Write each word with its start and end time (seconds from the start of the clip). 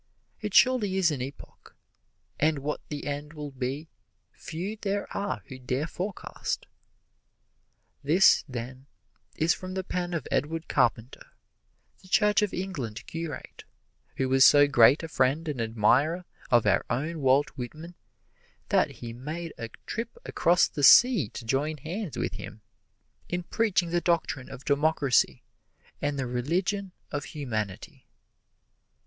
It 0.41 0.55
surely 0.55 0.97
is 0.97 1.11
an 1.11 1.21
epoch, 1.21 1.75
and 2.39 2.57
what 2.57 2.81
the 2.89 3.05
end 3.05 3.33
will 3.33 3.51
be 3.51 3.87
few 4.31 4.75
there 4.81 5.05
are 5.15 5.43
who 5.45 5.59
dare 5.59 5.85
forecast. 5.85 6.65
This 8.03 8.43
then 8.49 8.87
is 9.35 9.53
from 9.53 9.75
the 9.75 9.83
pen 9.83 10.15
of 10.15 10.27
Edward 10.31 10.67
Carpenter, 10.67 11.27
the 12.01 12.07
Church 12.07 12.41
of 12.41 12.51
England 12.51 13.05
curate 13.05 13.63
who 14.15 14.27
was 14.27 14.43
so 14.43 14.65
great 14.67 15.03
a 15.03 15.07
friend 15.07 15.47
and 15.47 15.61
admirer 15.61 16.25
of 16.49 16.65
our 16.65 16.83
own 16.89 17.19
Walt 17.21 17.49
Whitman 17.51 17.93
that 18.69 18.89
he 18.89 19.13
made 19.13 19.53
a 19.55 19.69
trip 19.85 20.17
across 20.25 20.67
the 20.67 20.81
sea 20.81 21.29
to 21.29 21.45
join 21.45 21.77
hands 21.77 22.17
with 22.17 22.33
him 22.33 22.61
in 23.29 23.43
preaching 23.43 23.91
the 23.91 24.01
doctrine 24.01 24.49
of 24.49 24.65
democracy 24.65 25.43
and 26.01 26.17
the 26.17 26.25
religion 26.25 26.91
of 27.11 27.25
humanity. 27.37 28.07